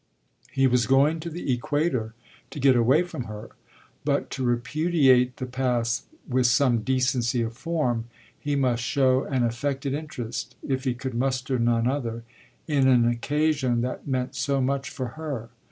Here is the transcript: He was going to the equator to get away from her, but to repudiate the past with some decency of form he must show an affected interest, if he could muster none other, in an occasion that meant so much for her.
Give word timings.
He 0.51 0.65
was 0.65 0.87
going 0.87 1.19
to 1.19 1.29
the 1.29 1.53
equator 1.53 2.15
to 2.49 2.59
get 2.59 2.75
away 2.75 3.03
from 3.03 3.25
her, 3.25 3.51
but 4.03 4.31
to 4.31 4.43
repudiate 4.43 5.37
the 5.37 5.45
past 5.45 6.07
with 6.27 6.47
some 6.47 6.81
decency 6.81 7.43
of 7.43 7.55
form 7.55 8.05
he 8.39 8.55
must 8.55 8.81
show 8.81 9.25
an 9.25 9.43
affected 9.43 9.93
interest, 9.93 10.55
if 10.67 10.85
he 10.85 10.95
could 10.95 11.13
muster 11.13 11.59
none 11.59 11.85
other, 11.85 12.23
in 12.67 12.87
an 12.87 13.07
occasion 13.07 13.81
that 13.81 14.07
meant 14.07 14.33
so 14.33 14.59
much 14.59 14.89
for 14.89 15.09
her. 15.09 15.49